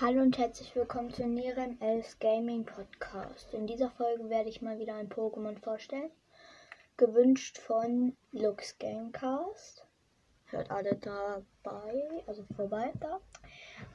[0.00, 3.52] Hallo und herzlich willkommen zu Nieren Els Gaming Podcast.
[3.52, 6.12] In dieser Folge werde ich mal wieder ein Pokémon vorstellen.
[6.96, 9.84] Gewünscht von Lux Gamecast.
[10.44, 13.20] Hört alle dabei, also vorbei da.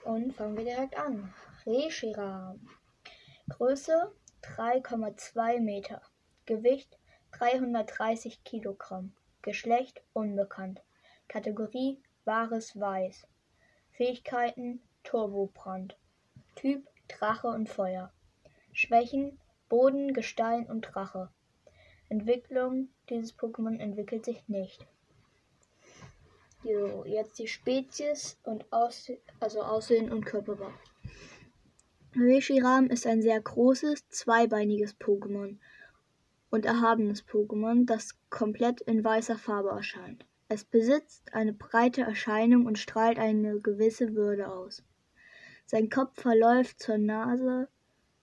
[0.04, 1.34] Und fangen wir direkt an.
[1.66, 2.60] Reshiram.
[3.48, 4.12] Größe
[4.42, 6.02] 3,2 Meter.
[6.46, 7.00] Gewicht
[7.32, 9.14] 330 Kilogramm.
[9.42, 10.82] Geschlecht unbekannt.
[11.30, 13.26] Kategorie Wahres Weiß.
[13.94, 15.96] Fähigkeiten Turbobrand.
[16.56, 18.12] Typ Drache und Feuer.
[18.72, 19.40] Schwächen
[19.70, 21.30] Boden, Gestein und Drache.
[22.10, 24.86] Entwicklung dieses Pokémon entwickelt sich nicht.
[26.64, 30.72] So, jetzt die Spezies und Aussehen, also Aussehen und Körperbau.
[32.16, 35.58] Reshiram ist ein sehr großes, zweibeiniges Pokémon
[36.52, 40.26] und erhabenes Pokémon, das komplett in weißer Farbe erscheint.
[40.48, 44.84] Es besitzt eine breite Erscheinung und strahlt eine gewisse Würde aus.
[45.66, 47.68] Sein Kopf verläuft zur Nase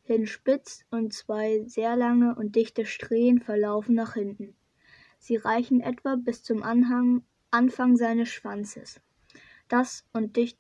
[0.03, 4.57] hin spitz und zwei sehr lange und dichte Strähnen verlaufen nach hinten.
[5.19, 9.01] Sie reichen etwa bis zum Anhang, Anfang seines Schwanzes.
[9.69, 10.59] Das und dicht,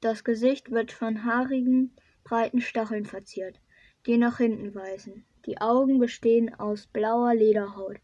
[0.00, 3.60] das Gesicht wird von haarigen, breiten Stacheln verziert,
[4.06, 5.24] die nach hinten weisen.
[5.46, 8.00] Die Augen bestehen aus blauer Lederhaut,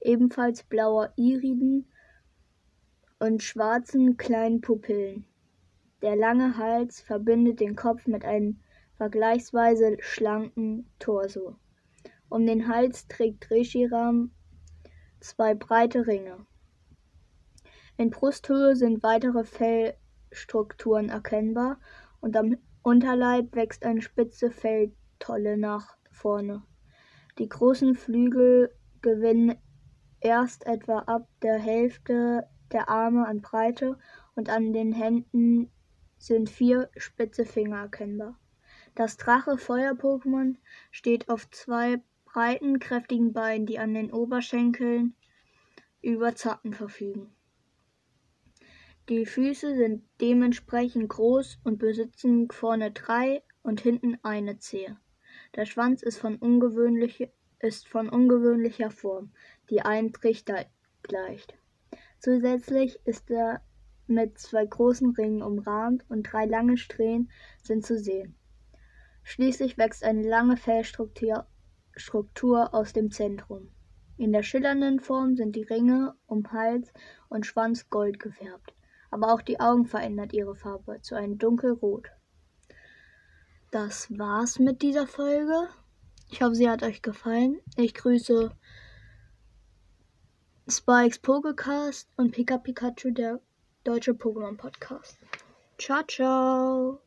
[0.00, 1.86] ebenfalls blauer Iriden
[3.18, 5.26] und schwarzen kleinen Pupillen.
[6.04, 8.60] Der lange Hals verbindet den Kopf mit einem
[8.98, 11.56] vergleichsweise schlanken Torso.
[12.28, 14.30] Um den Hals trägt Reshiram
[15.20, 16.44] zwei breite Ringe.
[17.96, 21.78] In Brusthöhe sind weitere Fellstrukturen erkennbar
[22.20, 26.64] und am Unterleib wächst eine spitze Felltolle nach vorne.
[27.38, 29.54] Die großen Flügel gewinnen
[30.20, 33.96] erst etwa ab der Hälfte der Arme an Breite
[34.34, 35.70] und an den Händen
[36.26, 38.38] sind vier spitze Finger erkennbar.
[38.94, 40.56] Das Drache-Feuer-Pokémon
[40.90, 45.14] steht auf zwei breiten, kräftigen Beinen, die an den Oberschenkeln
[46.00, 47.34] über Zacken verfügen.
[49.08, 54.96] Die Füße sind dementsprechend groß und besitzen vorne drei und hinten eine Zehe.
[55.56, 57.28] Der Schwanz ist von, ungewöhnlich,
[57.58, 59.32] ist von ungewöhnlicher Form,
[59.68, 60.64] die einem Trichter
[61.02, 61.54] gleicht.
[62.18, 63.60] Zusätzlich ist er
[64.06, 67.30] mit zwei großen Ringen umrahmt und drei lange Strähnen
[67.62, 68.34] sind zu sehen.
[69.22, 71.46] Schließlich wächst eine lange Fellstruktur
[71.96, 73.70] Struktur aus dem Zentrum.
[74.16, 76.92] In der schillernden Form sind die Ringe um Hals
[77.28, 78.74] und Schwanz gold gefärbt,
[79.10, 82.08] aber auch die Augen verändert ihre Farbe zu einem dunkelrot.
[83.70, 85.68] Das war's mit dieser Folge.
[86.30, 87.60] Ich hoffe, sie hat euch gefallen.
[87.76, 88.50] Ich grüße
[90.68, 93.40] Spikes Pokecast und Pika Pikachu, der
[93.84, 95.18] deutsche Pokémon Podcast.
[95.78, 97.00] Ciao, ciao.